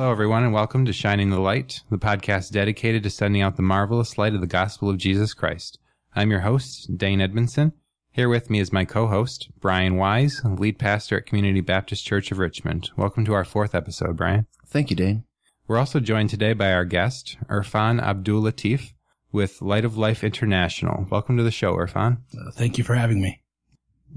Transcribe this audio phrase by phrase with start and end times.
[0.00, 3.62] Hello, everyone, and welcome to Shining the Light, the podcast dedicated to sending out the
[3.62, 5.78] marvelous light of the gospel of Jesus Christ.
[6.16, 7.74] I'm your host, Dayne Edmondson.
[8.10, 12.38] Here with me is my co-host, Bryan Wise, lead pastor at Community Baptist Church of
[12.38, 12.88] Richmond.
[12.96, 14.46] Welcome to our fourth episode, Bryan.
[14.66, 15.24] Thank you, Dayne.
[15.68, 18.94] We're also joined today by our guest, Irfan Abdullatif,
[19.32, 21.08] with Light of Life International.
[21.10, 22.22] Welcome to the show, Irfan.
[22.34, 23.42] Uh, thank you for having me.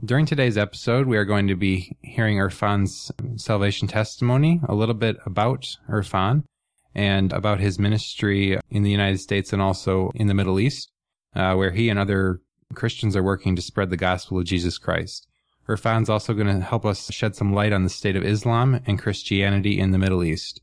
[0.02, 3.12] During today's episode, we are going to be hearing Irfan's
[3.42, 6.44] salvation testimony, a little bit about Irfan,
[6.94, 10.92] and about his ministry in the United States and also in the Middle East,
[11.36, 12.42] uh, where he and other
[12.74, 15.28] Christians are working to spread the gospel of Jesus Christ.
[15.70, 19.00] Irfan's also going to help us shed some light on the state of Islam and
[19.00, 20.60] Christianity in the Middle East.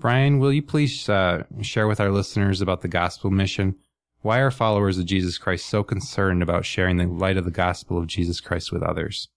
[0.00, 3.76] Bryan, will you please uh, share with our listeners about the gospel mission
[4.22, 7.98] why are followers of Jesus Christ so concerned about sharing the light of the gospel
[7.98, 9.28] of Jesus Christ with others?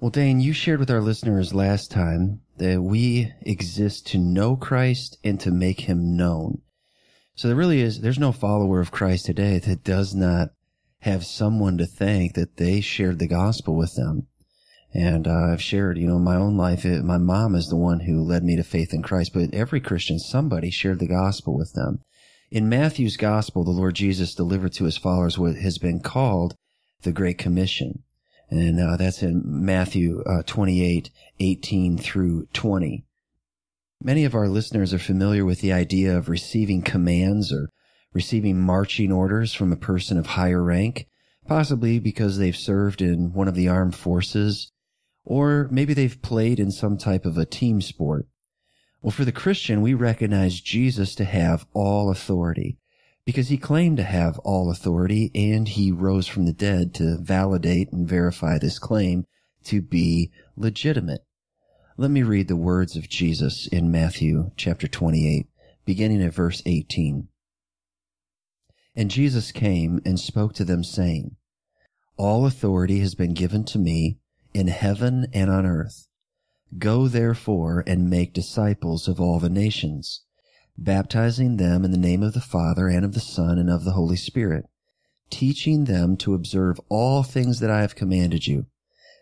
[0.00, 5.18] Well, Dayne, you shared with our listeners last time that we exist to know Christ
[5.24, 6.62] and to make him known.
[7.34, 10.48] So there really is, there's no follower of Christ today that does not
[11.00, 14.26] have someone to thank that they shared the gospel with them.
[14.92, 16.84] And uh, I've shared, you know, my own life.
[16.84, 19.80] It, my mom is the one who led me to faith in Christ, but every
[19.80, 22.00] Christian, somebody shared the gospel with them.
[22.50, 26.56] In Matthew's gospel, the Lord Jesus delivered to his followers what has been called
[27.02, 28.02] the Great Commission.
[28.48, 33.04] And uh, that's in Matthew uh, 28, 18 through 20.
[34.02, 37.70] Many of our listeners are familiar with the idea of receiving commands or
[38.12, 41.06] receiving marching orders from a person of higher rank,
[41.46, 44.72] possibly because they've served in one of the armed forces,
[45.24, 48.26] or maybe they've played in some type of a team sport.
[49.02, 52.76] Well, for the Christian, we recognize Jesus to have all authority
[53.24, 57.92] because he claimed to have all authority and he rose from the dead to validate
[57.92, 59.24] and verify this claim
[59.64, 61.22] to be legitimate.
[61.96, 65.46] Let me read the words of Jesus in Matthew chapter 28,
[65.86, 67.28] beginning at verse 18.
[68.94, 71.36] And Jesus came and spoke to them saying,
[72.18, 74.18] All authority has been given to me
[74.52, 76.06] in heaven and on earth.
[76.78, 80.22] Go therefore and make disciples of all the nations,
[80.78, 83.92] baptizing them in the name of the Father and of the Son and of the
[83.92, 84.66] Holy Spirit,
[85.30, 88.66] teaching them to observe all things that I have commanded you.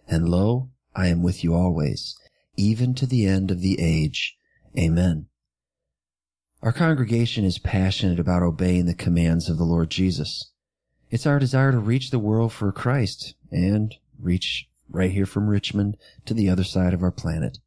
[0.06, 2.14] And lo, I am with you always,
[2.56, 4.36] even to the end of the age.
[4.78, 5.26] Amen.
[6.62, 10.50] Our congregation is passionate about obeying the commands of the Lord Jesus.
[11.10, 15.96] It's our desire to reach the world for Christ and reach right here from Richmond
[16.26, 17.58] to the other side of our planet.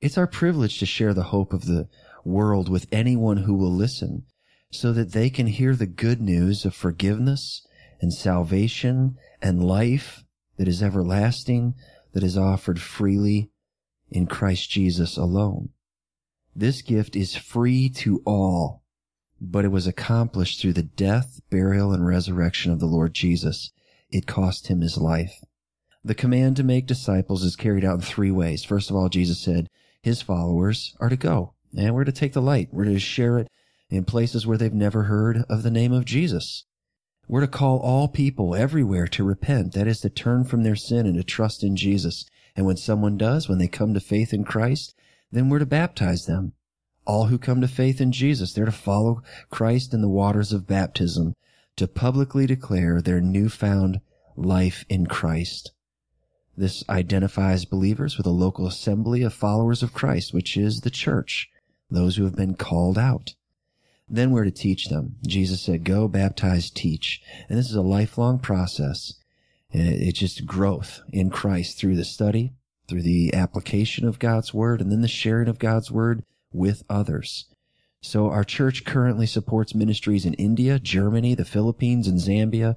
[0.00, 1.88] It's our privilege to share the hope of the
[2.24, 4.24] world with anyone who will listen
[4.70, 7.66] so that they can hear the good news of forgiveness
[8.00, 10.24] and salvation and life
[10.56, 11.74] that is everlasting,
[12.12, 13.50] that is offered freely
[14.10, 15.70] in Christ Jesus alone.
[16.54, 18.82] This gift is free to all,
[19.40, 23.70] but it was accomplished through the death, burial, and resurrection of the Lord Jesus.
[24.10, 25.34] It cost him his life.
[26.06, 28.62] The command to make disciples is carried out in three ways.
[28.62, 29.68] First of all, Jesus said
[30.00, 32.68] his followers are to go and we're to take the light.
[32.70, 33.48] We're to share it
[33.90, 36.64] in places where they've never heard of the name of Jesus.
[37.26, 39.72] We're to call all people everywhere to repent.
[39.72, 42.24] That is to turn from their sin and to trust in Jesus.
[42.54, 44.94] And when someone does, when they come to faith in Christ,
[45.32, 46.52] then we're to baptize them.
[47.04, 50.68] All who come to faith in Jesus, they're to follow Christ in the waters of
[50.68, 51.34] baptism
[51.74, 54.00] to publicly declare their newfound
[54.36, 55.72] life in Christ.
[56.56, 61.50] This identifies believers with a local assembly of followers of Christ, which is the church,
[61.90, 63.34] those who have been called out.
[64.08, 65.16] Then we're to teach them.
[65.26, 67.20] Jesus said, go, baptize, teach.
[67.48, 69.14] And this is a lifelong process.
[69.70, 72.54] It's just growth in Christ through the study,
[72.88, 77.46] through the application of God's word, and then the sharing of God's word with others.
[78.00, 82.76] So our church currently supports ministries in India, Germany, the Philippines, and Zambia,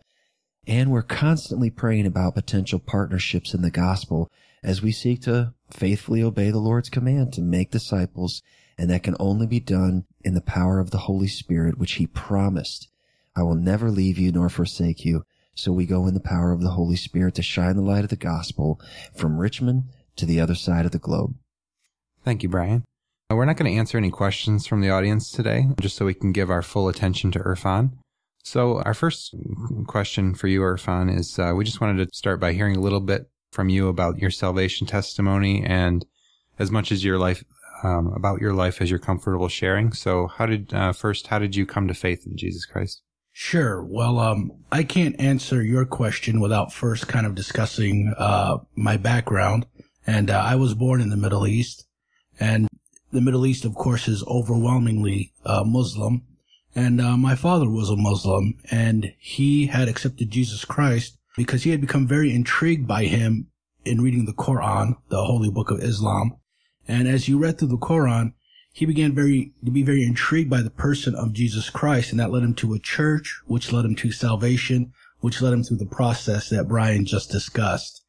[0.69, 4.31] and we're constantly praying about potential partnerships in the gospel
[4.63, 8.43] as we seek to faithfully obey the Lord's command to make disciples.
[8.77, 12.05] And that can only be done in the power of the Holy Spirit, which he
[12.05, 12.87] promised.
[13.35, 15.23] I will never leave you nor forsake you.
[15.55, 18.11] So we go in the power of the Holy Spirit to shine the light of
[18.11, 18.79] the gospel
[19.16, 19.85] from Richmond
[20.17, 21.33] to the other side of the globe.
[22.23, 22.85] Thank you, Bryan.
[23.31, 26.13] Uh, we're not going to answer any questions from the audience today, just so we
[26.13, 27.91] can give our full attention to Irfan.
[28.44, 29.36] So, our first
[29.88, 33.02] question for you, Irfan, is uh, we just wanted to start by hearing a little
[33.02, 36.06] bit from you about your salvation testimony and
[36.58, 37.44] as much as your life,
[37.84, 39.94] um, about your life as you're comfortable sharing.
[39.94, 43.02] So, how did, uh, first, how did you come to faith in Jesus Christ?
[43.32, 43.84] Sure.
[43.84, 49.66] Well, um, I can't answer your question without first kind of discussing uh, my background.
[50.06, 51.86] And uh, I was born in the Middle East.
[52.40, 52.68] And
[53.12, 56.24] the Middle East, of course, is overwhelmingly uh, Muslim.
[56.75, 61.71] And uh, my father was a Muslim, and he had accepted Jesus Christ because he
[61.71, 63.47] had become very intrigued by him
[63.85, 66.37] in reading the Quran, the holy book of Islam.
[66.87, 68.33] And as he read through the Quran,
[68.71, 72.31] he began very to be very intrigued by the person of Jesus Christ, and that
[72.31, 75.85] led him to a church, which led him to salvation, which led him through the
[75.85, 78.03] process that Bryan just discussed.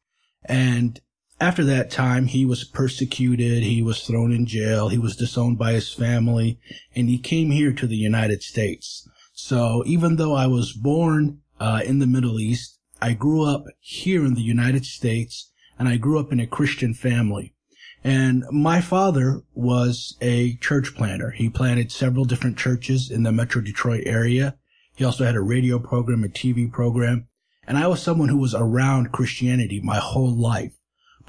[0.45, 0.99] And
[1.41, 3.63] after that time, he was persecuted.
[3.63, 4.89] He was thrown in jail.
[4.89, 6.59] He was disowned by his family
[6.95, 9.09] and he came here to the United States.
[9.33, 14.23] So even though I was born uh, in the Middle East, I grew up here
[14.23, 17.55] in the United States and I grew up in a Christian family.
[18.03, 21.31] And my father was a church planter.
[21.31, 24.57] He planted several different churches in the Metro Detroit area.
[24.95, 27.27] He also had a radio program, a TV program.
[27.67, 30.73] And I was someone who was around Christianity my whole life.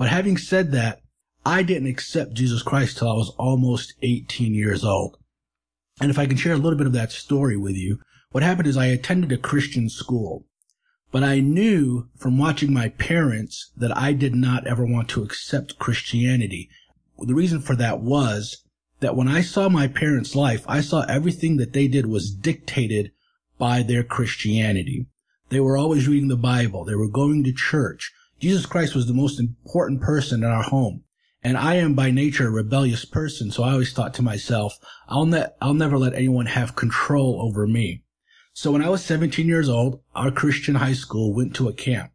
[0.02, 1.00] But having said that,
[1.46, 5.16] I didn't accept Jesus Christ till I was almost 18 years old.
[6.00, 8.00] And if I can share a little bit of that story with you,
[8.32, 10.44] what happened is I attended a Christian school,
[11.12, 15.78] but I knew from watching my parents that I did not ever want to accept
[15.78, 16.68] Christianity.
[17.20, 18.64] The reason for that was
[18.98, 23.12] that when I saw my parents' life, I saw everything that they did was dictated
[23.56, 25.06] by their Christianity.
[25.50, 26.84] They were always reading the Bible.
[26.84, 28.10] They were going to church.
[28.42, 31.04] Jesus Christ was the most important person in our home.
[31.44, 35.26] And I am by nature a rebellious person, so I always thought to myself, I'll,
[35.26, 38.02] ne- I'll never let anyone have control over me.
[38.52, 42.10] So when I was 17 years old, our Christian high school went to a camp.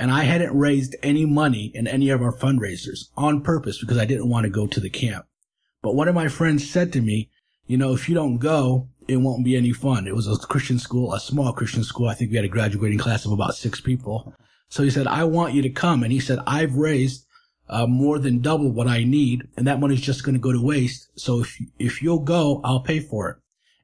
[0.00, 4.04] And I hadn't raised any money in any of our fundraisers on purpose because I
[4.04, 5.26] didn't want to go to the camp.
[5.80, 7.30] But one of my friends said to me,
[7.68, 10.08] you know, if you don't go, it won't be any fun.
[10.08, 12.08] It was a Christian school, a small Christian school.
[12.08, 14.34] I think we had a graduating class of about six people.
[14.68, 16.02] So he said, I want you to come.
[16.02, 17.26] And he said, I've raised
[17.68, 20.62] uh, more than double what I need, and that money's just going to go to
[20.62, 21.08] waste.
[21.16, 23.36] So if if you'll go, I'll pay for it.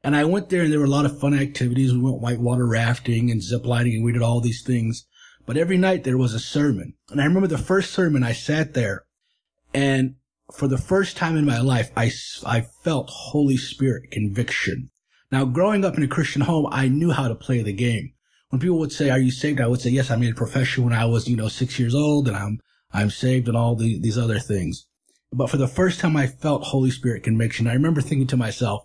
[0.02, 1.92] And I went there, and there were a lot of fun activities.
[1.92, 5.06] We went whitewater rafting and zip lining, and we did all these things.
[5.46, 8.22] But every night there was a sermon, and I remember the first sermon.
[8.22, 9.04] I sat there,
[9.74, 10.14] and
[10.52, 12.10] for the first time in my life, I
[12.46, 14.90] I felt Holy Spirit conviction.
[15.30, 18.13] Now, growing up in a Christian home, I knew how to play the game
[18.54, 20.84] when people would say, "Are you saved?" I would say, "Yes, I made a profession
[20.84, 22.60] when I was, you know, six years old, and I'm
[22.92, 24.86] I'm saved, and all the, these other things."
[25.32, 27.66] But for the first time, I felt Holy Spirit conviction.
[27.66, 28.84] I remember thinking to myself,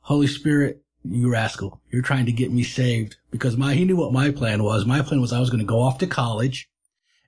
[0.00, 4.12] "Holy Spirit, you rascal, you're trying to get me saved." Because my he knew what
[4.12, 4.84] my plan was.
[4.86, 6.68] My plan was I was going to go off to college,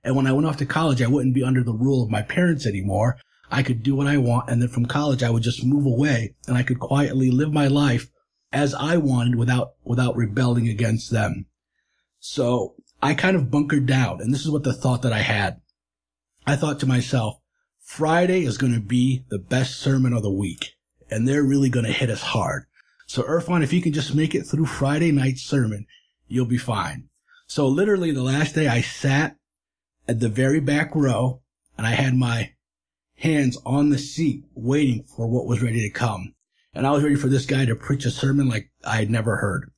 [0.03, 2.23] and when I went off to college, I wouldn't be under the rule of my
[2.23, 3.15] parents anymore.
[3.49, 6.35] I could do what I want, and then from college, I would just move away,
[6.45, 8.11] and I could quietly live my life
[8.51, 11.45] as I wanted without without rebelling against them.
[12.19, 15.61] So I kind of bunkered down, and this is what the thought that I had.
[16.45, 17.39] I thought to myself,
[17.79, 20.75] Friday is going to be the best sermon of the week,
[21.09, 22.65] and they're really going to hit us hard.
[23.07, 25.87] So Irfan, if you can just make it through Friday night's sermon,
[26.27, 27.09] you'll be fine.
[27.47, 29.35] So literally the last day I sat
[30.07, 31.41] at the very back row
[31.75, 32.51] and I had my
[33.15, 36.35] hands on the seat waiting for what was ready to come.
[36.73, 39.37] And I was ready for this guy to preach a sermon like I had never
[39.37, 39.71] heard.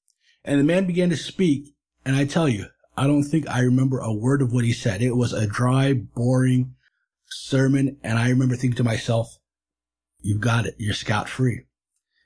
[0.43, 1.73] And the man began to speak
[2.05, 2.67] and I tell you,
[2.97, 5.01] I don't think I remember a word of what he said.
[5.01, 6.75] It was a dry, boring
[7.29, 7.97] sermon.
[8.03, 9.37] And I remember thinking to myself,
[10.19, 10.75] you've got it.
[10.77, 11.65] You're scot free.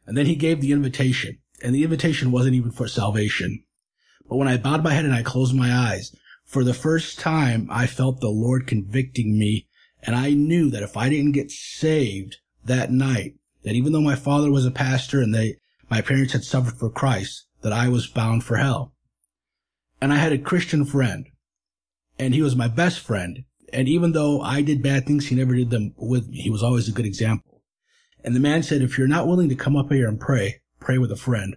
[0.07, 3.63] And then he gave the invitation and the invitation wasn't even for salvation.
[4.27, 6.15] But when I bowed my head and I closed my eyes,
[6.45, 9.67] for the first time, I felt the Lord convicting me.
[10.03, 14.15] And I knew that if I didn't get saved that night, that even though my
[14.15, 15.57] father was a pastor and they,
[15.89, 18.94] my parents had suffered for Christ, that I was bound for hell
[20.05, 21.25] and I had a Christian friend
[22.19, 23.43] and he was my best friend.
[23.73, 26.41] And even though I did bad things, he never did them with me.
[26.41, 27.63] He was always a good example.
[28.23, 30.99] And the man said, if you're not willing to come up here and pray, pray
[30.99, 31.55] with a friend.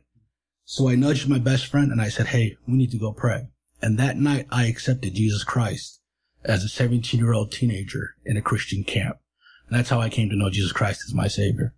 [0.64, 3.48] So I nudged my best friend and I said, Hey, we need to go pray.
[3.82, 6.00] And that night I accepted Jesus Christ
[6.42, 9.18] as a 17 year old teenager in a Christian camp.
[9.68, 11.74] And that's how I came to know Jesus Christ as my savior.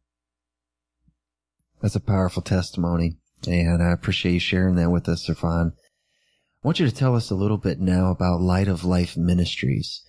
[1.83, 3.17] That's a powerful testimony.
[3.45, 5.73] And I appreciate you sharing that with us, Irfan.
[6.63, 10.03] I want you to tell us a little bit now about Light of Life Ministries.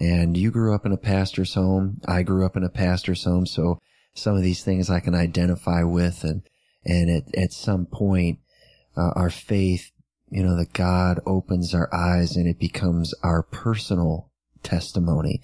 [0.00, 2.00] And you grew up in a pastor's home.
[2.08, 3.44] I grew up in a pastor's home.
[3.44, 3.78] So
[4.14, 6.24] some of these things I can identify with.
[6.24, 6.48] And,
[6.82, 8.38] and at, at some point,
[8.96, 9.90] uh, our faith,
[10.30, 14.30] you know, that God opens our eyes and it becomes our personal
[14.62, 15.42] testimony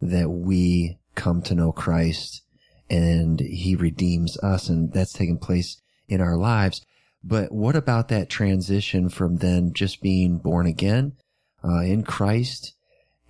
[0.00, 2.42] that we come to know Christ
[2.88, 4.70] and he redeems us.
[4.70, 6.80] And that's taking place in our lives.
[7.24, 11.12] But what about that transition from then just being born again
[11.64, 12.74] uh, in Christ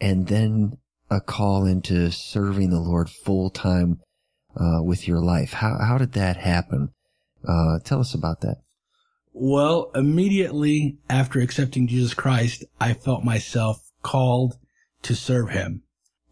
[0.00, 0.78] and then
[1.10, 4.00] a call into serving the Lord full time
[4.56, 5.52] uh, with your life.
[5.54, 6.90] How how did that happen?
[7.46, 8.56] Uh, tell us about that.
[9.32, 14.56] Well, immediately after accepting Jesus Christ, I felt myself called
[15.02, 15.82] to serve him.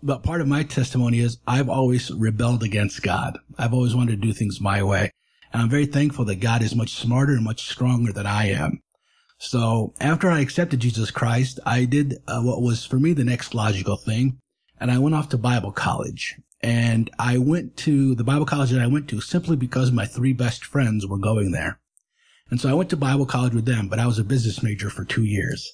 [0.02, 3.38] But part of my testimony is I've always rebelled against God.
[3.58, 5.11] I've always wanted to do things my way.
[5.54, 8.82] And I'm very thankful that God is much smarter and much stronger than I am.
[9.38, 13.54] So after I accepted Jesus Christ, I did uh, what was for me the next
[13.54, 14.40] logical thing.
[14.80, 16.34] And I went off to Bible college.
[16.61, 20.32] And I went to the Bible college that I went to simply because my three
[20.32, 21.78] best friends were going there.
[22.50, 24.90] And so I went to Bible college with them, but I was a business major
[24.90, 25.73] for two years.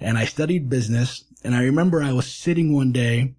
[0.00, 1.24] And I studied business.
[1.44, 3.34] And I remember I was sitting one day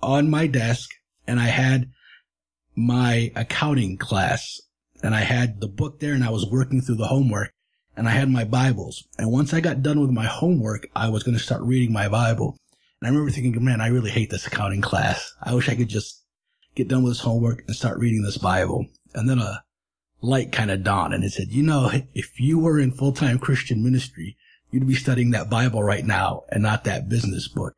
[0.00, 0.88] on my desk
[1.26, 1.90] and I had
[2.74, 4.60] my accounting class
[5.02, 7.52] and I had the book there and I was working through the homework
[7.96, 9.06] and I had my Bibles.
[9.18, 12.08] And once I got done with my homework, I was going to start reading my
[12.08, 12.56] Bible.
[13.00, 15.34] And I remember thinking, man, I really hate this accounting class.
[15.42, 16.22] I wish I could just
[16.74, 18.86] get done with this homework and start reading this Bible.
[19.14, 19.62] And then a
[20.22, 23.82] light kind of dawned and it said, you know, if you were in full-time Christian
[23.82, 24.36] ministry,
[24.70, 27.74] you'd be studying that Bible right now and not that business book.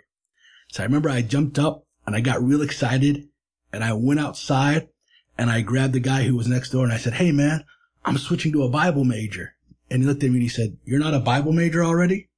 [0.70, 3.28] So I remember I jumped up and I got real excited
[3.75, 4.88] and I went outside
[5.37, 7.64] and I grabbed the guy who was next door and I said, Hey man,
[8.04, 9.54] I'm switching to a Bible major.
[9.90, 12.31] And he looked at me and he said, you're not a Bible major already?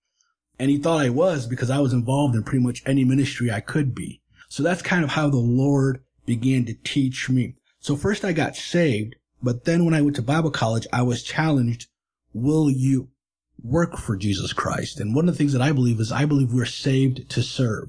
[0.58, 3.60] And he thought I was because I was involved in pretty much any ministry I
[3.60, 4.20] could be.
[4.48, 7.54] So that's kind of how the Lord began to teach me.
[7.78, 11.22] So first I got saved but then when I went to Bible college, I was
[11.22, 11.88] challenged,
[12.32, 13.10] will you
[13.62, 14.98] work for Jesus Christ?
[14.98, 17.88] And one of the things that I believe is I believe we're saved to serve.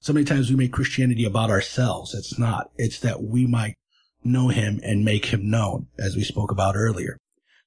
[0.00, 2.14] So many times we make Christianity about ourselves.
[2.14, 2.70] It's not.
[2.76, 3.74] It's that we might
[4.24, 7.18] know him and make him known, as we spoke about earlier.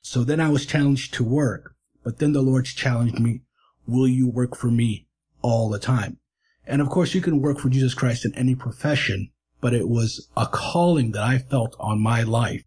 [0.02, 3.42] So then I was challenged to work, but then the Lord challenged me,
[3.86, 5.08] will you work for me
[5.42, 6.18] all the time?
[6.66, 10.30] And of course you can work for Jesus Christ in any profession, but it was
[10.38, 12.64] a calling that I felt on my life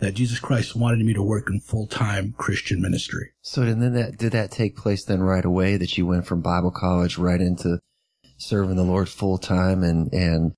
[0.00, 3.30] that Jesus Christ wanted me to work in full time Christian ministry.
[3.42, 6.72] So then that did that take place then right away that you went from Bible
[6.72, 7.78] college right into
[8.44, 10.54] serving the Lord full time and and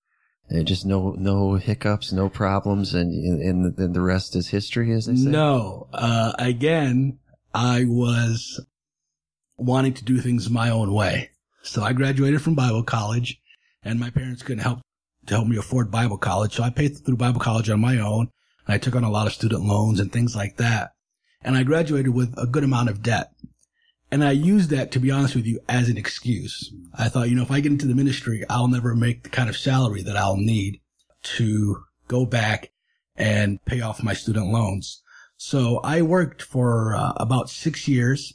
[0.49, 5.07] and just no no hiccups, no problems, and and then the rest is history, as
[5.07, 5.29] they say.
[5.29, 7.19] No, uh, again,
[7.55, 8.65] I was
[9.57, 11.31] wanting to do things my own way.
[11.63, 13.41] So I graduated from Bible college,
[13.83, 14.81] and my parents couldn't help
[15.27, 18.31] to help me afford Bible college, so I paid through Bible college on my own.
[18.69, 20.93] I took on a lot of student loans and things like that.
[21.43, 23.31] And I graduated with a good amount of debt.
[24.11, 26.73] And I used that, to be honest with you, as an excuse.
[26.95, 29.49] I thought, you know, if I get into the ministry, I'll never make the kind
[29.49, 30.81] of salary that I'll need
[31.23, 32.71] to go back
[33.17, 35.03] and pay off my student loans.
[35.37, 38.35] So I worked for uh, about six years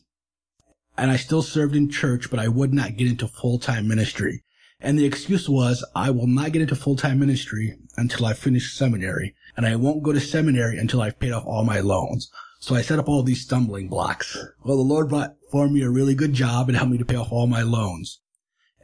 [0.97, 4.43] and I still served in church, but I would not get into full-time ministry.
[4.79, 9.35] And the excuse was, I will not get into full-time ministry until I finish seminary
[9.55, 12.29] and I won't go to seminary until I've paid off all my loans.
[12.61, 14.37] So I set up all these stumbling blocks.
[14.63, 17.15] Well, the Lord brought for me a really good job and helped me to pay
[17.15, 18.21] off all my loans.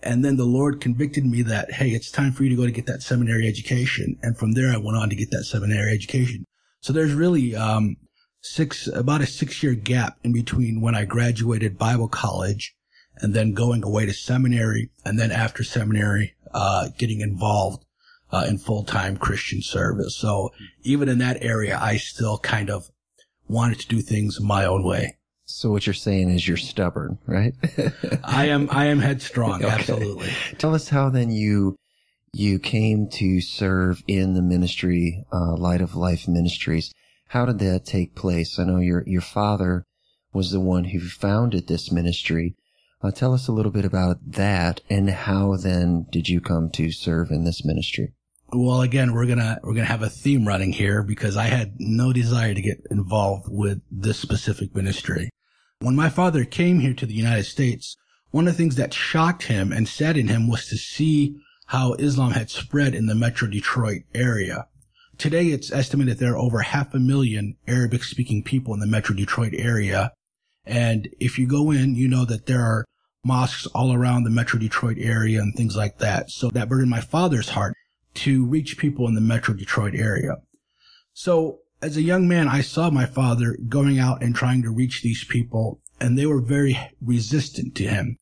[0.02, 2.72] And then the Lord convicted me that, hey, it's time for you to go to
[2.72, 4.18] get that seminary education.
[4.24, 6.44] And from there, I went on to get that seminary education.
[6.82, 7.98] So there's really, um,
[8.42, 12.74] six, about a six year gap in between when I graduated Bible college
[13.18, 14.90] and then going away to seminary.
[15.06, 17.86] And then after seminary, uh, getting involved
[18.32, 20.18] uh, in full-time Christian service.
[20.18, 20.50] So
[20.82, 22.90] even in that area, I still kind of
[23.48, 25.18] wanted to do things my own way.
[25.46, 27.54] So what you're saying is you're stubborn, right?
[28.24, 29.64] I am, I am headstrong.
[29.64, 29.74] Okay.
[29.74, 30.30] Absolutely.
[30.58, 31.78] Tell us how then you,
[32.34, 36.92] you came to serve in the ministry, uh, Light of Life Ministries.
[37.30, 38.60] How did that take place?
[38.60, 39.86] I know your, your father
[40.34, 42.56] was the one who founded this ministry.
[43.02, 46.92] Uh, tell us a little bit about that and how then did you come to
[46.92, 48.14] serve in this ministry?
[48.54, 52.14] Well, again, we're gonna we're gonna have a theme running here because I had no
[52.14, 55.30] desire to get involved with this specific ministry.
[55.80, 57.98] When my father came here to the United States,
[58.32, 61.36] one of the things that shocked him and saddened him was to see
[61.68, 64.68] how Islam had spread in the Metro Detroit area.
[65.18, 69.14] Today, it's estimated there are over half a million Arabic speaking people in the Metro
[69.14, 70.14] Detroit area.
[70.66, 72.86] And if you go in, you know that there are
[73.26, 76.30] mosques all around the Metro Detroit area and things like that.
[76.30, 77.76] So that burdened my father's heart
[78.18, 80.38] to reach people in the Metro Detroit area.
[81.14, 85.02] So as a young man, I saw my father going out and trying to reach
[85.02, 88.18] these people and they were very resistant to him.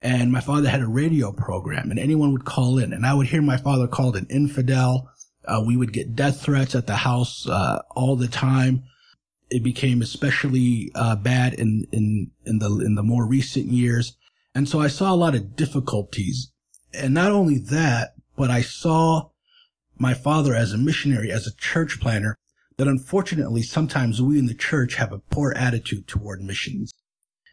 [0.00, 3.28] And my father had a radio program and anyone would call in and I would
[3.28, 5.08] hear my father called an infidel.
[5.44, 8.84] Uh, we would get death threats at the house, uh, all the time.
[9.50, 14.16] It became especially, uh, bad in, in, in the, in the more recent years.
[14.54, 16.52] And so I saw a lot of difficulties.
[16.94, 19.30] And not only that, but I saw
[20.02, 22.36] my father as a missionary, as a church planner,
[22.76, 26.92] that unfortunately sometimes we in the church have a poor attitude toward missions.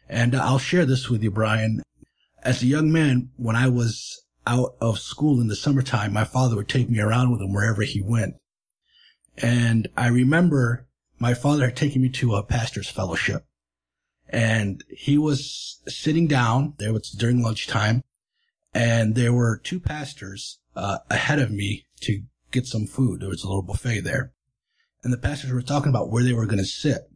[0.08, 1.80] And I'll share this with you, Bryan.
[2.42, 6.56] As a young man, when I was out of school in the summertime, my father
[6.56, 8.34] would take me around with him wherever he went.
[9.36, 10.88] And I remember
[11.20, 13.44] my father had taken me to a pastor's fellowship
[14.28, 18.02] and he was sitting down there was during lunchtime
[18.74, 23.20] and there were two pastors uh, ahead of me to get some food.
[23.20, 24.32] There was a little buffet there
[25.02, 27.10] and the pastors were talking about where they were going to sit.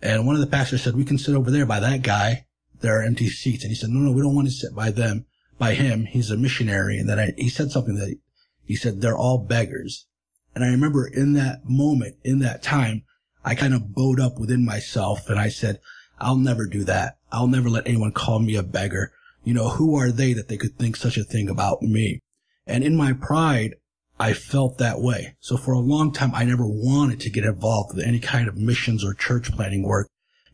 [0.00, 2.46] And one of the pastors said, we can sit over there by that guy.
[2.80, 3.64] There are empty seats.
[3.64, 5.26] And he said, no, no, we don't want to sit by them,
[5.58, 6.04] by him.
[6.04, 6.98] He's a missionary.
[6.98, 8.16] And then I, he said something that
[8.64, 10.06] he said, they're all beggars.
[10.54, 13.02] And I remember in that moment, in that time,
[13.44, 15.80] I kind of bowed up within myself and I said,
[16.20, 17.18] I'll never do that.
[17.30, 19.12] I'll never let anyone call me a beggar.
[19.44, 22.20] You know, who are they that they could think such a thing about me?
[22.66, 23.74] And in my pride,
[24.20, 25.36] I felt that way.
[25.40, 28.56] So for a long time, I never wanted to get involved with any kind of
[28.56, 30.08] missions or church planting work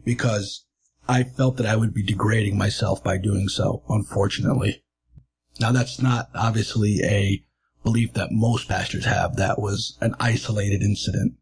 [0.05, 0.65] because
[1.09, 4.83] I felt that I would be degrading myself by doing so, unfortunately.
[5.61, 7.43] Now that's not obviously a
[7.83, 9.37] belief that most pastors have.
[9.37, 11.35] That was an isolated incident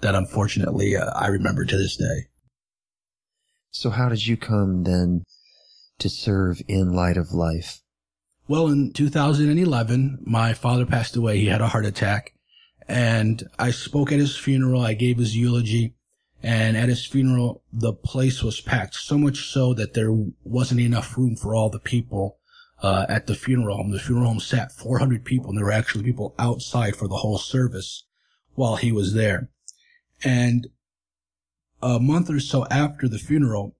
[0.00, 2.28] that unfortunately uh, I remember to this day.
[3.70, 5.24] So how did you come then
[5.98, 7.80] to serve in light of life?
[8.50, 11.38] Well, in 2011, my father passed away.
[11.38, 12.32] He had a heart attack
[12.88, 14.80] and I spoke at his funeral.
[14.80, 15.92] I gave his eulogy
[16.42, 20.10] and at his funeral, the place was packed so much so that there
[20.44, 22.38] wasn't enough room for all the people
[22.82, 23.90] uh, at the funeral home.
[23.90, 27.36] The funeral home sat 400 people and there were actually people outside for the whole
[27.36, 28.04] service
[28.54, 29.50] while he was there.
[30.24, 30.68] And
[31.82, 33.76] a month or so after the funeral,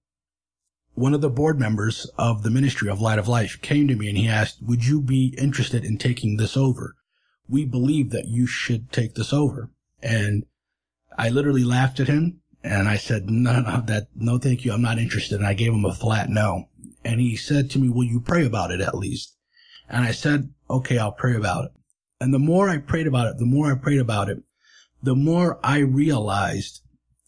[0.98, 4.08] one of the board members of the ministry of Light of Life came to me
[4.08, 6.96] and he asked, would you be interested in taking this over?
[7.48, 9.70] We believe that you should take this over.
[10.02, 10.44] And
[11.16, 14.72] I literally laughed at him and I said, no, no, that, no, thank you.
[14.72, 15.36] I'm not interested.
[15.36, 16.68] And I gave him a flat no.
[17.04, 19.36] And he said to me, will you pray about it at least?
[19.88, 21.70] And I said, okay, I'll pray about it.
[22.20, 24.42] And the more I prayed about it, the more I prayed about it,
[25.02, 26.80] the more I realized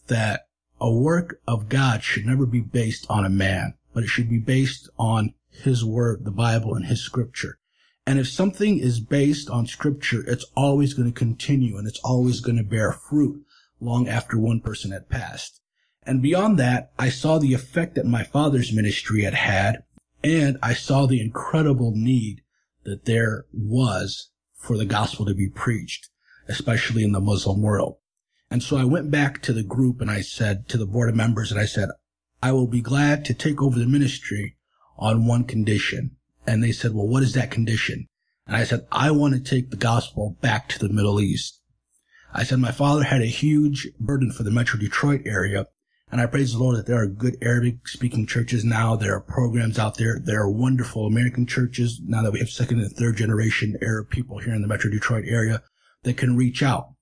[0.09, 0.49] that
[0.81, 4.39] a work of God should never be based on a man, but it should be
[4.39, 7.59] based on his word, the Bible and his scripture.
[8.07, 12.41] And if something is based on scripture, it's always going to continue and it's always
[12.41, 13.45] going to bear fruit
[13.81, 15.61] long after one person had passed.
[16.03, 19.85] And beyond that, I saw the effect that my father's ministry had had,
[20.25, 22.43] and I saw the incredible need
[22.85, 26.09] that there was for the gospel to be preached,
[26.49, 28.00] especially in the Muslim world.
[28.51, 31.15] And so I went back to the group and I said to the board of
[31.15, 31.89] members and I said,
[32.43, 34.57] I will be glad to take over the ministry
[34.99, 36.17] on one condition.
[36.47, 38.09] And they said, well, what is that condition?
[38.47, 41.61] And I said, I want to take the gospel back to the Middle East.
[42.33, 45.67] I said, my father had a huge burden for the Metro Detroit area.
[46.11, 48.97] And I praise the Lord that there are good Arabic speaking churches now.
[48.97, 50.19] There are programs out there.
[50.19, 54.39] There are wonderful American churches now that we have second and third generation Arab people
[54.39, 55.63] here in the Metro Detroit area
[56.03, 56.95] that can reach out.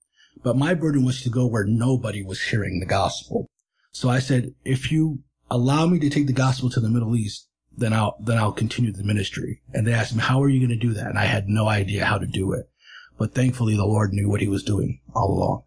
[0.43, 3.47] But my burden was to go where nobody was hearing the gospel.
[3.91, 7.47] So I said, if you allow me to take the gospel to the Middle East,
[7.75, 9.61] then I'll, then I'll continue the ministry.
[9.73, 11.07] And they asked me, how are you going to do that?
[11.07, 12.69] And I had no idea how to do it.
[13.17, 15.63] But thankfully the Lord knew what he was doing all along.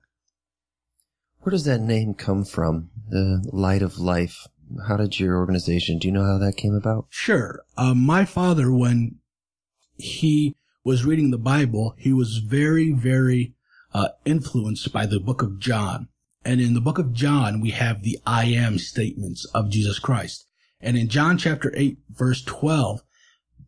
[1.41, 2.91] Where does that name come from?
[3.09, 4.47] The light of life.
[4.89, 7.07] How did your organization, do you know how that came about?
[7.11, 7.63] Sure.
[7.77, 9.19] Um, my father, when
[9.97, 13.55] he was reading the Bible, he was very, very
[13.95, 16.09] uh, influenced by the book of John.
[16.45, 20.47] And in the book of John, we have the I am statements of Jesus Christ.
[20.81, 23.03] And in John chapter 8, verse 12,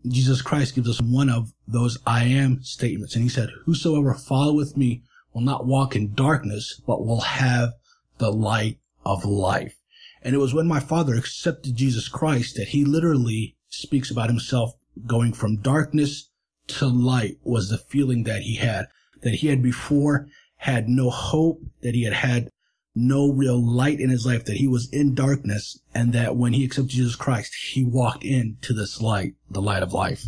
[0.09, 3.15] Jesus Christ gives us one of those I am statements.
[3.15, 7.75] And he said, whosoever followeth me will not walk in darkness, but will have
[8.19, 9.77] the light of life.
[10.23, 14.75] And it was when my father accepted Jesus Christ that he literally speaks about himself
[15.07, 16.31] going from darkness
[16.67, 18.87] to light was the feeling that he had
[19.25, 22.49] that he had before had no hope, that he had had
[22.95, 26.65] no real light in his life, that he was in darkness, and that when he
[26.65, 30.25] accepted Jesus Christ, he walked into this light, the light of life.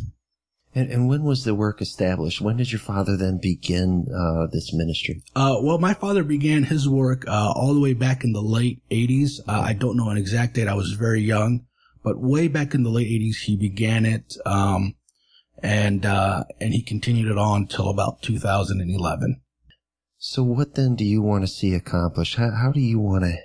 [0.75, 2.43] And, and when was the work established?
[2.43, 5.23] When did your father then begin uh, this ministry?
[5.35, 8.83] Uh, well, my father began his work uh, all the way back in the late
[8.91, 9.41] 80s.
[9.49, 10.69] Uh, I don't know an exact date.
[10.69, 11.65] I was very young,
[12.03, 14.37] but way back in the late 80s, he began it.
[14.45, 14.97] Um,
[15.63, 19.41] and uh, and he continued it on till about 2011.
[20.19, 22.37] So, what then do you want to see accomplished?
[22.37, 23.37] How, how do you want to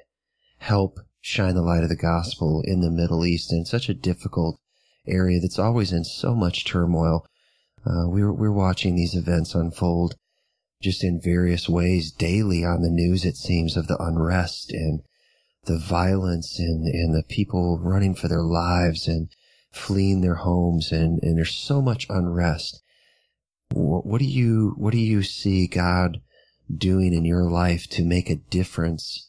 [0.60, 4.60] help shine the light of the gospel in the Middle East in such a difficult
[5.08, 7.26] area that's always in so much turmoil?
[7.86, 10.15] Uh, we're we're watching these events unfold
[10.82, 15.02] just in various ways daily on the news, it seems, of the unrest and
[15.65, 19.30] the violence and, and the people running for their lives and
[19.72, 20.92] fleeing their homes.
[20.92, 22.82] And, and there's so much unrest.
[23.72, 26.22] What, what do you, what do you see God
[26.74, 29.28] doing in your life to make a difference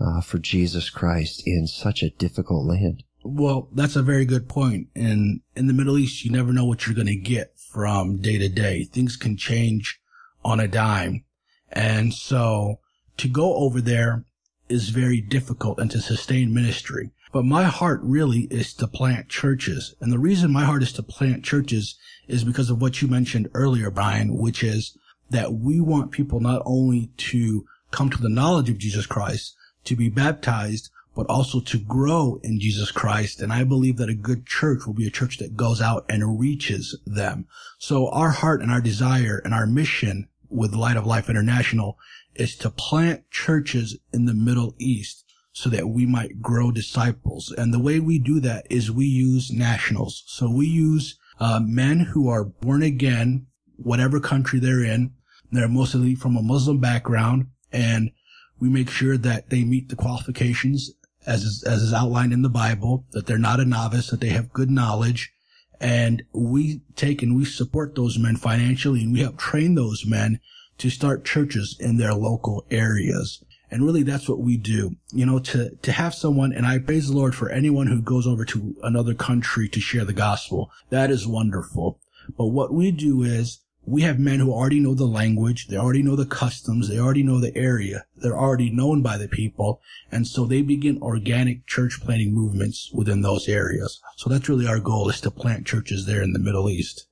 [0.00, 3.02] uh, for Jesus Christ in such a difficult land?
[3.24, 4.88] Well, that's a very good point.
[4.94, 8.38] And in the Middle East, you never know what you're going to get from day
[8.38, 8.84] to day.
[8.84, 9.98] Things can change
[10.44, 11.24] on a dime.
[11.72, 12.80] And so
[13.16, 14.24] to go over there
[14.68, 17.10] is very difficult and to sustain ministry.
[17.34, 19.96] But my heart really is to plant churches.
[20.00, 23.50] And the reason my heart is to plant churches is because of what you mentioned
[23.54, 24.96] earlier, Bryan, which is
[25.30, 29.96] that we want people not only to come to the knowledge of Jesus Christ, to
[29.96, 33.40] be baptized, but also to grow in Jesus Christ.
[33.40, 36.38] And I believe that a good church will be a church that goes out and
[36.38, 37.48] reaches them.
[37.80, 41.98] So our heart and our desire and our mission with Light of Life International
[42.36, 47.54] is to plant churches in the Middle East so that we might grow disciples.
[47.56, 50.24] And the way we do that is we use nationals.
[50.26, 55.12] So we use uh, men who are born again, whatever country they're in.
[55.52, 58.10] They're mostly from a Muslim background and
[58.58, 60.90] we make sure that they meet the qualifications
[61.26, 64.30] as is, as is outlined in the Bible, that they're not a novice, that they
[64.30, 65.32] have good knowledge.
[65.80, 70.40] And we take and we support those men financially and we help train those men
[70.78, 73.42] to start churches in their local areas.
[73.74, 77.08] And really that's what we do, you know, to, to have someone, and I praise
[77.08, 80.70] the Lord for anyone who goes over to another country to share the gospel.
[80.90, 81.98] That is wonderful.
[82.38, 86.04] But what we do is we have men who already know the language, they already
[86.04, 89.80] know the customs, they already know the area, they're already known by the people,
[90.12, 94.00] and so they begin organic church planting movements within those areas.
[94.18, 97.08] So that's really our goal is to plant churches there in the Middle East.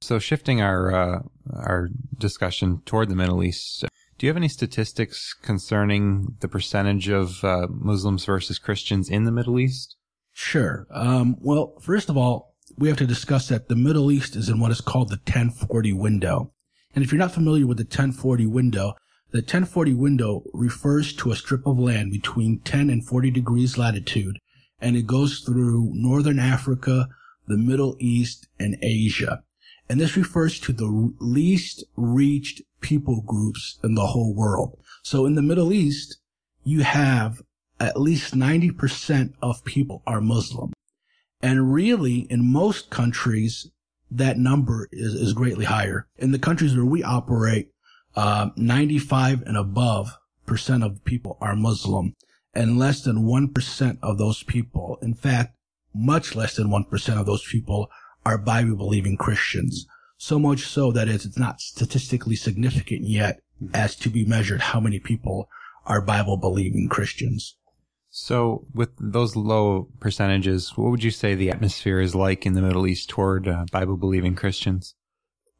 [0.00, 1.22] So shifting our uh,
[1.54, 3.84] our discussion toward the Middle East,
[4.20, 9.32] do you have any statistics concerning the percentage of uh, Muslims versus Christians in the
[9.32, 9.96] Middle East?
[10.34, 10.86] Sure.
[10.90, 14.60] Um, well, first of all, we have to discuss that the Middle East is in
[14.60, 16.52] what is called the 1040 window.
[16.94, 18.92] And if you're not familiar with the 1040 window,
[19.30, 24.38] the 1040 window refers to a strip of land between 10 and 40 degrees latitude,
[24.82, 27.08] and it goes through northern Africa,
[27.46, 29.42] the Middle East, and Asia.
[29.88, 34.78] And this refers to the least reached people groups in the whole world.
[35.02, 36.18] So in the Middle East,
[36.64, 37.42] you have
[37.78, 40.72] at least 90% of people are Muslim.
[41.42, 43.70] And really, in most countries,
[44.10, 46.06] that number is, is greatly higher.
[46.18, 47.70] In the countries where we operate,
[48.16, 52.14] uh, 95 and above percent of people are Muslim
[52.54, 55.56] and less than 1% of those people, in fact,
[55.94, 57.88] much less than 1% of those people
[58.26, 59.86] are Bible believing Christians.
[60.22, 63.40] So much so that it's not statistically significant yet
[63.72, 65.48] as to be measured how many people
[65.86, 67.56] are Bible believing Christians.
[68.10, 72.60] So, with those low percentages, what would you say the atmosphere is like in the
[72.60, 74.94] Middle East toward uh, Bible believing Christians?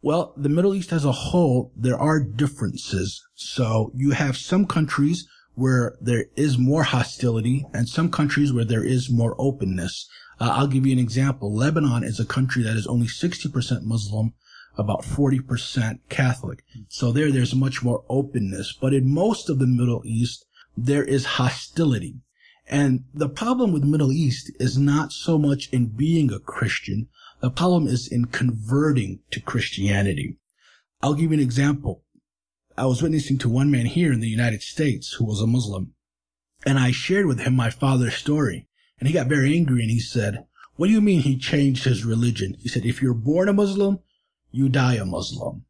[0.03, 3.27] Well, the Middle East as a whole, there are differences.
[3.35, 8.85] So, you have some countries where there is more hostility and some countries where there
[8.85, 10.07] is more openness.
[10.39, 11.55] Uh, I'll give you an example.
[11.55, 14.35] Lebanon is a country that is only 60% Muslim,
[14.81, 16.65] about 40% Catholic.
[16.89, 18.73] So there, there's much more openness.
[18.73, 22.17] But in most of the Middle East, there is hostility.
[22.67, 27.09] And the problem with Middle East is not so much in being a Christian.
[27.41, 30.39] The problem is in converting to Christianity.
[31.03, 32.05] I'll give you an example.
[32.79, 35.93] I was witnessing to one man here in the United States who was a Muslim.
[36.65, 38.67] And I shared with him my father's story.
[38.99, 42.07] And he got very angry and he said, what do you mean he changed his
[42.07, 42.57] religion?
[42.59, 43.99] He said, if you're born a Muslim,
[44.53, 45.65] you die a Muslim.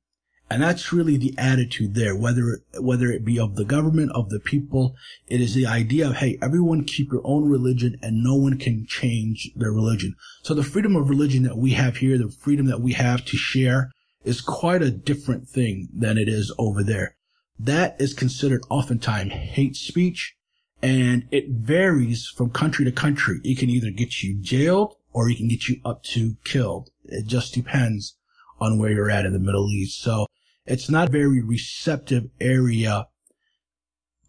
[0.52, 4.40] And that's really the attitude there, whether, whether it be of the government, of the
[4.40, 4.96] people.
[5.28, 8.84] It is the idea of, hey, everyone keep your own religion and no one can
[8.84, 10.16] change their religion.
[10.42, 13.36] So the freedom of religion that we have here, the freedom that we have to
[13.36, 13.92] share
[14.24, 17.14] is quite a different thing than it is over there.
[17.58, 20.34] That is considered oftentimes hate speech
[20.82, 23.38] and it varies from country to country.
[23.44, 26.90] It can either get you jailed or it can get you up to killed.
[27.04, 28.16] It just depends
[28.60, 30.02] on where you're at in the Middle East.
[30.02, 30.26] So
[30.66, 33.06] it's not a very receptive area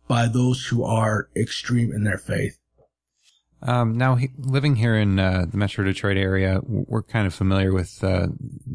[0.07, 2.57] by those who are extreme in their faith.
[3.63, 7.71] Um, now, he, living here in uh, the Metro Detroit area, we're kind of familiar
[7.71, 8.27] with uh,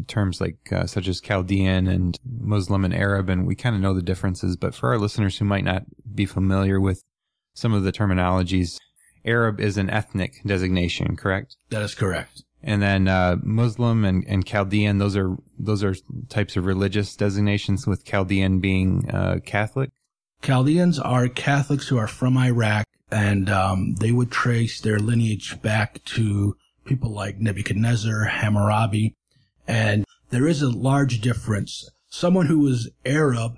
[0.06, 3.94] terms like uh, such as Chaldean and Muslim and Arab, and we kind of know
[3.94, 4.56] the differences.
[4.56, 5.82] But for our listeners who might not
[6.14, 7.02] be familiar with
[7.54, 8.78] some of the terminologies,
[9.24, 11.56] Arab is an ethnic designation, correct?
[11.70, 12.44] That is correct.
[12.66, 15.94] And then uh, Muslim and, and Chaldean, those are those are
[16.28, 19.90] types of religious designations, with Chaldean being uh, Catholic.
[20.42, 26.02] Chaldeans are Catholics who are from Iraq, and um, they would trace their lineage back
[26.16, 29.14] to people like Nebuchadnezzar, Hammurabi,
[29.68, 31.88] and there is a large difference.
[32.08, 33.52] Someone who was Arab,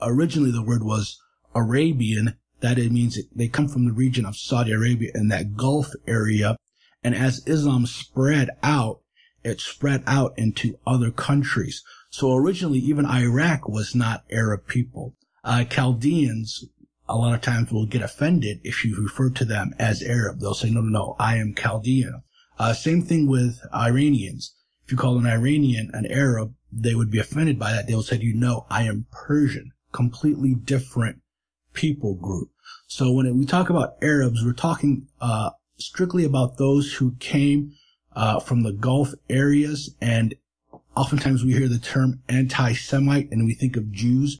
[0.00, 1.20] originally the word was
[1.54, 5.90] Arabian, that it means they come from the region of Saudi Arabia and that Gulf
[6.06, 6.56] area.
[7.04, 9.00] And as Islam spread out,
[9.44, 11.84] it spread out into other countries.
[12.10, 15.14] So originally, even Iraq was not Arab people.
[15.44, 16.64] Uh, Chaldeans,
[17.06, 20.40] a lot of times will get offended if you refer to them as Arab.
[20.40, 22.22] They'll say, no, no, no, I am Chaldean.
[22.58, 24.54] Uh, same thing with Iranians.
[24.86, 27.86] If you call an Iranian an Arab, they would be offended by that.
[27.86, 29.72] They will say, you know, I am Persian.
[29.92, 31.20] Completely different
[31.74, 32.50] people group.
[32.86, 37.72] So when we talk about Arabs, we're talking uh, strictly about those who came
[38.14, 40.34] uh, from the Gulf areas, and
[40.96, 44.38] oftentimes we hear the term anti-Semite, and we think of Jews.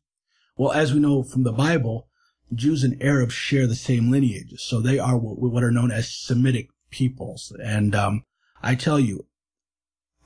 [0.57, 2.09] Well, as we know from the Bible,
[2.55, 6.69] Jews and Arabs share the same lineage, so they are what, are known as Semitic
[6.91, 7.53] peoples.
[7.63, 8.23] And um,
[8.63, 9.27] I tell you,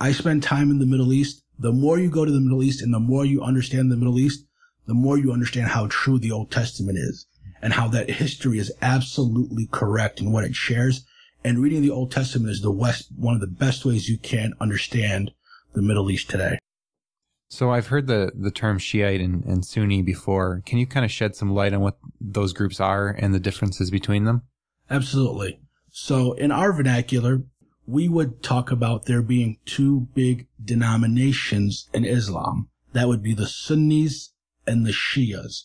[0.00, 1.42] I spend time in the Middle East.
[1.58, 4.18] The more you go to the Middle East, and the more you understand the Middle
[4.18, 4.44] East,
[4.86, 7.26] the more you understand how true the Old Testament is
[7.60, 11.04] and how that history is absolutely correct in what it shares.
[11.44, 14.54] And reading the Old Testament is the West, one of the best ways you can
[14.60, 15.32] understand
[15.74, 16.58] the Middle East today.
[17.48, 20.62] So I've heard the, the term Shiite and, and Sunni before.
[20.66, 23.90] Can you kind of shed some light on what those groups are and the differences
[23.90, 24.42] between them?
[24.90, 25.60] Absolutely.
[25.90, 27.42] So in our vernacular,
[27.86, 32.68] we would talk about there being two big denominations in Islam.
[32.92, 34.32] That would be the Sunnis
[34.66, 35.64] and the Shias.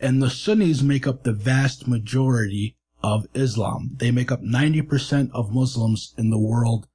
[0.00, 3.90] And the Sunnis make up the vast majority of Islam.
[3.96, 6.86] They make up 90% of Muslims in the world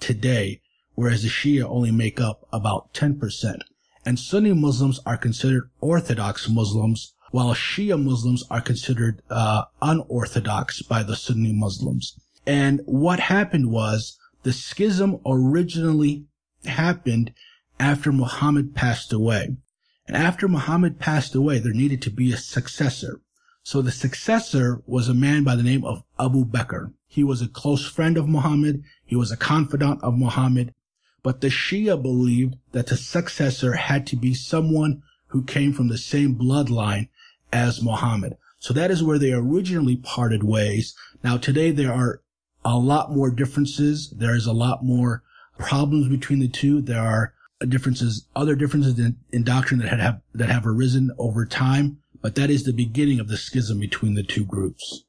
[0.00, 0.60] today,
[0.94, 3.58] whereas the Shia only make up about 10%.
[4.06, 11.02] And Sunni Muslims are considered Orthodox Muslims, while Shia Muslims are considered uh, unorthodox by
[11.02, 12.18] the Sunni Muslims.
[12.46, 16.26] And what happened was the schism originally
[16.64, 17.32] happened
[17.80, 19.56] after Muhammad passed away.
[20.06, 23.20] And after Muhammad passed away, there needed to be a successor.
[23.62, 26.92] So the successor was a man by the name of Abu Bakr.
[27.06, 28.82] He was a close friend of Muhammad.
[29.06, 30.74] He was a confidant of Muhammad.
[31.22, 35.96] But the Shia believed that the successor had to be someone who came from the
[35.96, 37.08] same bloodline
[37.52, 38.36] as Muhammad.
[38.58, 40.94] So that is where they originally parted ways.
[41.22, 42.20] Now today there are
[42.64, 44.10] a lot more differences.
[44.10, 45.22] There is a lot more
[45.58, 46.82] problems between the two.
[46.82, 47.32] There are
[47.66, 52.50] differences, other differences in, in doctrine that have, that have arisen over time, but that
[52.50, 55.04] is the beginning of the schism between the two groups.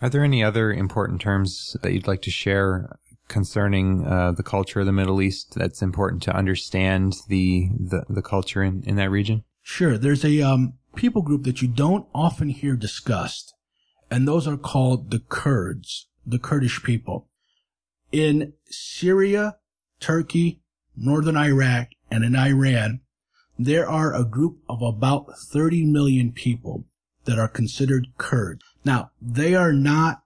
[0.00, 4.80] Are there any other important terms that you'd like to share concerning uh, the culture
[4.80, 9.10] of the Middle East that's important to understand the the, the culture in, in that
[9.10, 9.44] region?
[9.62, 9.96] Sure.
[9.96, 13.54] There's a um, people group that you don't often hear discussed,
[14.10, 17.28] and those are called the Kurds, the Kurdish people.
[18.10, 19.56] In Syria,
[20.00, 20.61] Turkey,
[20.96, 23.00] northern Iraq, and in Iran,
[23.58, 26.84] there are a group of about 30 million people
[27.24, 28.62] that are considered Kurds.
[28.84, 30.22] Now, they are not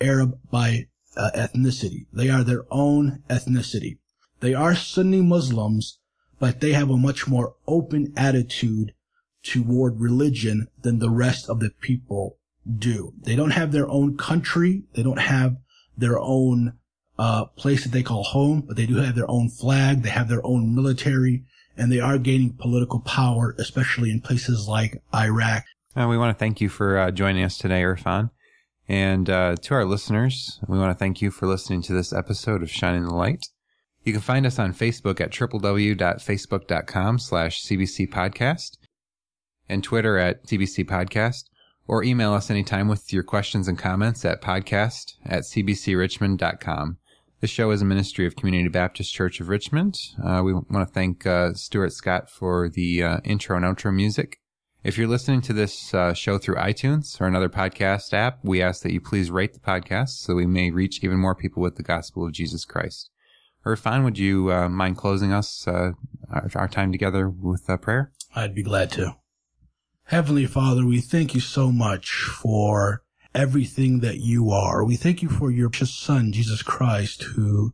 [0.00, 2.06] Arab by uh, ethnicity.
[2.12, 3.98] They are their own ethnicity.
[4.40, 5.98] They are Sunni Muslims,
[6.38, 8.94] but they have a much more open attitude
[9.42, 12.38] toward religion than the rest of the people
[12.78, 13.12] do.
[13.20, 14.84] They don't have their own country.
[14.94, 15.56] They don't have
[15.96, 16.74] their own
[17.18, 20.02] uh, place that they call home, but they do have their own flag.
[20.02, 21.44] They have their own military
[21.76, 25.64] and they are gaining political power, especially in places like Iraq.
[25.96, 28.30] Uh, we want to thank you for uh, joining us today, Irfan.
[28.88, 32.62] And uh, to our listeners, we want to thank you for listening to this episode
[32.62, 33.46] of Shining the Light.
[34.02, 38.78] You can find us on Facebook at www.facebook.com slash CBC Podcast
[39.68, 41.44] and Twitter at CBC Podcast,
[41.86, 46.96] or email us anytime with your questions and comments at podcast at cbcrichmond.com.
[47.40, 49.96] This show is a ministry of Community Baptist Church of Richmond.
[50.20, 54.40] Uh, we want to thank uh, Stuart Scott for the uh, intro and outro music.
[54.82, 58.82] If you're listening to this uh, show through iTunes or another podcast app, we ask
[58.82, 61.84] that you please rate the podcast so we may reach even more people with the
[61.84, 63.08] gospel of Jesus Christ.
[63.64, 65.92] Irfan, would you uh, mind closing us uh,
[66.28, 68.10] our, our, time together with a prayer?
[68.34, 69.14] I'd be glad to.
[70.06, 74.84] Heavenly Father, we thank you so much for everything that you are.
[74.84, 77.72] We thank you for your precious Son, Jesus Christ, who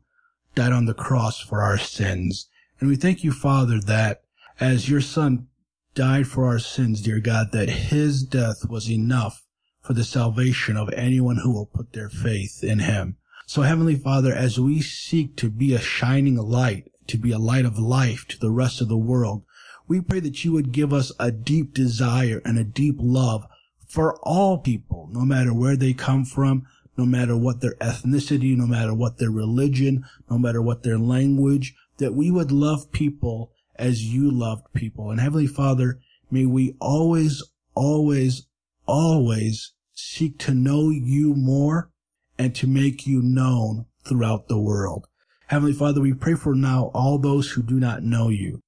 [0.54, 2.48] died on the cross for our sins.
[2.80, 4.22] And we thank you, Father, that
[4.60, 5.48] as your Son
[5.94, 9.44] died for our sins, dear God, that his death was enough
[9.80, 13.16] for the salvation of anyone who will put their faith in him.
[13.46, 17.66] So Heavenly Father, as we seek to be a shining light, to be a light
[17.66, 19.44] of life to the rest of the world,
[19.86, 23.46] we pray that you would give us a deep desire and a deep love
[23.94, 28.66] for all people, no matter where they come from, no matter what their ethnicity, no
[28.66, 34.02] matter what their religion, no matter what their language, that we would love people as
[34.02, 35.12] you loved people.
[35.12, 37.40] And Heavenly Father, may we always,
[37.76, 38.48] always,
[38.84, 41.92] always seek to know you more
[42.36, 45.06] and to make you known throughout the world.
[45.46, 48.60] Heavenly Father, we pray for now all those who do not know you.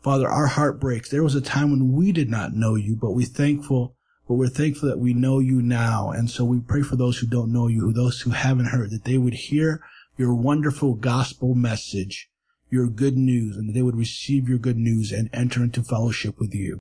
[0.00, 1.10] Father, our heart breaks.
[1.10, 3.94] There was a time when we did not know you, but we thankful,
[4.30, 6.12] but we're thankful that we know you now.
[6.12, 8.92] And so we pray for those who don't know you, who those who haven't heard,
[8.92, 9.82] that they would hear
[10.16, 12.30] your wonderful gospel message,
[12.70, 16.38] your good news, and that they would receive your good news and enter into fellowship
[16.38, 16.78] with you.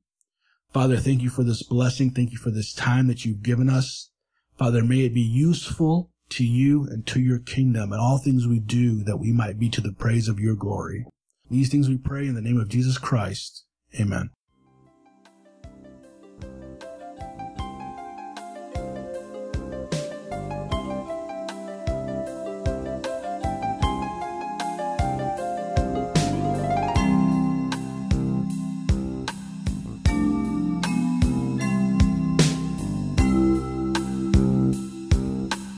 [0.71, 2.11] Father, thank you for this blessing.
[2.11, 4.11] Thank you for this time that you've given us.
[4.59, 8.59] Father, may it be useful to you and to your kingdom and all things we
[8.59, 11.03] do that we might be to the praise of your glory.
[11.49, 13.65] These things we pray in the name of Jesus Christ.
[13.99, 14.29] Amen.